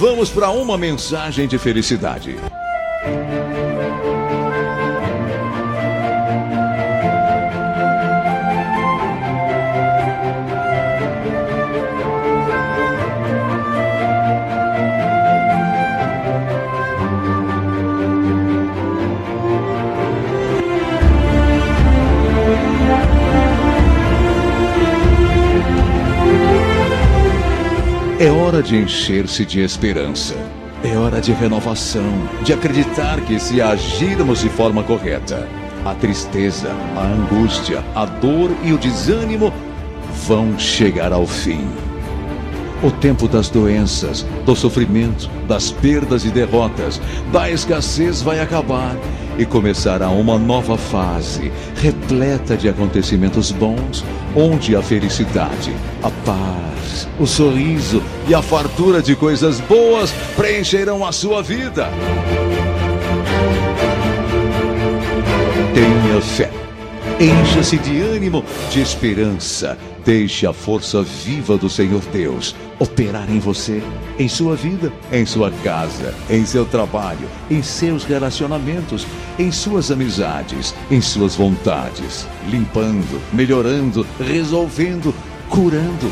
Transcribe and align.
vamos 0.00 0.30
para 0.30 0.50
uma 0.50 0.78
mensagem 0.78 1.46
de 1.46 1.58
felicidade. 1.58 2.34
É 28.20 28.30
hora 28.30 28.62
de 28.62 28.76
encher-se 28.76 29.46
de 29.46 29.60
esperança. 29.60 30.34
É 30.84 30.94
hora 30.94 31.22
de 31.22 31.32
renovação, 31.32 32.28
de 32.42 32.52
acreditar 32.52 33.18
que 33.22 33.40
se 33.40 33.62
agirmos 33.62 34.40
de 34.40 34.50
forma 34.50 34.82
correta, 34.82 35.48
a 35.86 35.94
tristeza, 35.94 36.68
a 36.98 37.06
angústia, 37.06 37.82
a 37.94 38.04
dor 38.04 38.50
e 38.62 38.74
o 38.74 38.78
desânimo 38.78 39.50
vão 40.26 40.58
chegar 40.58 41.14
ao 41.14 41.26
fim. 41.26 41.66
O 42.82 42.90
tempo 42.90 43.26
das 43.26 43.48
doenças, 43.48 44.26
do 44.44 44.54
sofrimento, 44.54 45.30
das 45.48 45.72
perdas 45.72 46.22
e 46.26 46.28
derrotas, 46.28 47.00
da 47.32 47.50
escassez 47.50 48.20
vai 48.20 48.38
acabar 48.38 48.98
e 49.38 49.44
começará 49.44 50.08
uma 50.10 50.38
nova 50.38 50.76
fase, 50.76 51.52
repleta 51.76 52.56
de 52.56 52.68
acontecimentos 52.68 53.50
bons, 53.50 54.04
onde 54.34 54.76
a 54.76 54.82
felicidade, 54.82 55.74
a 56.02 56.10
paz, 56.24 57.08
o 57.18 57.26
sorriso 57.26 58.02
e 58.28 58.34
a 58.34 58.42
fartura 58.42 59.02
de 59.02 59.14
coisas 59.16 59.60
boas 59.60 60.12
preencherão 60.36 61.04
a 61.04 61.12
sua 61.12 61.42
vida. 61.42 61.88
Tenha 65.74 66.20
fé. 66.20 66.69
Encha-se 67.20 67.78
de 67.78 68.00
ânimo, 68.00 68.44
de 68.70 68.80
esperança. 68.80 69.78
Deixe 70.04 70.46
a 70.46 70.52
força 70.52 71.02
viva 71.02 71.58
do 71.58 71.68
Senhor 71.68 72.02
Deus 72.12 72.54
operar 72.78 73.30
em 73.30 73.38
você, 73.38 73.82
em 74.18 74.26
sua 74.26 74.56
vida, 74.56 74.90
em 75.12 75.26
sua 75.26 75.50
casa, 75.62 76.14
em 76.30 76.46
seu 76.46 76.64
trabalho, 76.64 77.28
em 77.50 77.62
seus 77.62 78.04
relacionamentos, 78.04 79.06
em 79.38 79.52
suas 79.52 79.90
amizades, 79.90 80.74
em 80.90 81.00
suas 81.00 81.36
vontades, 81.36 82.26
limpando, 82.48 83.20
melhorando, 83.32 84.06
resolvendo, 84.18 85.14
curando. 85.50 86.10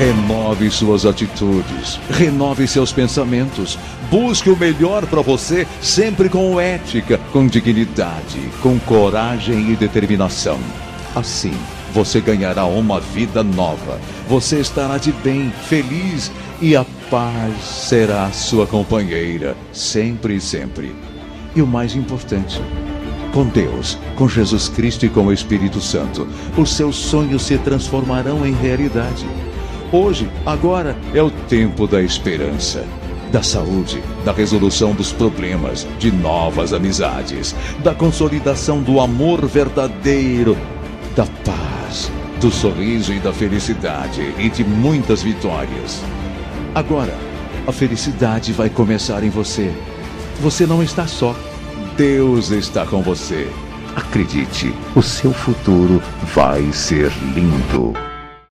Renove 0.00 0.70
suas 0.70 1.04
atitudes, 1.04 2.00
renove 2.08 2.66
seus 2.66 2.90
pensamentos, 2.90 3.78
busque 4.10 4.48
o 4.48 4.56
melhor 4.56 5.04
para 5.04 5.20
você, 5.20 5.66
sempre 5.82 6.30
com 6.30 6.58
ética, 6.58 7.20
com 7.34 7.46
dignidade, 7.46 8.40
com 8.62 8.78
coragem 8.78 9.70
e 9.70 9.76
determinação. 9.76 10.58
Assim, 11.14 11.52
você 11.92 12.18
ganhará 12.18 12.64
uma 12.64 12.98
vida 12.98 13.42
nova, 13.44 14.00
você 14.26 14.60
estará 14.60 14.96
de 14.96 15.12
bem, 15.12 15.52
feliz 15.68 16.32
e 16.62 16.74
a 16.74 16.86
paz 17.10 17.62
será 17.62 18.32
sua 18.32 18.66
companheira, 18.66 19.54
sempre 19.70 20.36
e 20.36 20.40
sempre. 20.40 20.96
E 21.54 21.60
o 21.60 21.66
mais 21.66 21.94
importante, 21.94 22.58
com 23.34 23.44
Deus, 23.44 23.98
com 24.16 24.26
Jesus 24.26 24.66
Cristo 24.66 25.04
e 25.04 25.10
com 25.10 25.26
o 25.26 25.32
Espírito 25.32 25.78
Santo, 25.78 26.26
os 26.56 26.72
seus 26.72 26.96
sonhos 26.96 27.42
se 27.42 27.58
transformarão 27.58 28.46
em 28.46 28.54
realidade. 28.54 29.26
Hoje, 29.92 30.30
agora, 30.46 30.96
é 31.12 31.20
o 31.20 31.30
tempo 31.30 31.84
da 31.84 32.00
esperança, 32.00 32.86
da 33.32 33.42
saúde, 33.42 34.00
da 34.24 34.30
resolução 34.30 34.92
dos 34.92 35.12
problemas, 35.12 35.84
de 35.98 36.12
novas 36.12 36.72
amizades, 36.72 37.56
da 37.82 37.92
consolidação 37.92 38.80
do 38.80 39.00
amor 39.00 39.44
verdadeiro, 39.46 40.56
da 41.16 41.26
paz, 41.44 42.08
do 42.40 42.52
sorriso 42.52 43.12
e 43.12 43.18
da 43.18 43.32
felicidade 43.32 44.32
e 44.38 44.48
de 44.48 44.62
muitas 44.62 45.24
vitórias. 45.24 46.00
Agora, 46.72 47.12
a 47.66 47.72
felicidade 47.72 48.52
vai 48.52 48.70
começar 48.70 49.24
em 49.24 49.30
você. 49.30 49.72
Você 50.40 50.66
não 50.66 50.84
está 50.84 51.04
só. 51.04 51.34
Deus 51.96 52.52
está 52.52 52.86
com 52.86 53.02
você. 53.02 53.50
Acredite, 53.96 54.72
o 54.94 55.02
seu 55.02 55.32
futuro 55.32 56.00
vai 56.32 56.62
ser 56.72 57.10
lindo. 57.34 58.09